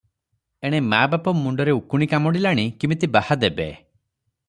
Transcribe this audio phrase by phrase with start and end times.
[0.69, 3.71] ଏଣେ ମା ବାପ ମୁଣ୍ଡରେ ଉକୁଣି କାମୁଡ଼ିଲାଣି, କିମିତି ବାହା ଦେବେ।